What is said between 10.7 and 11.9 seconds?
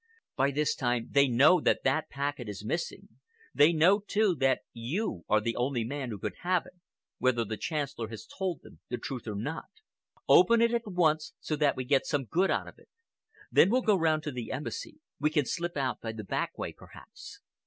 at once so that we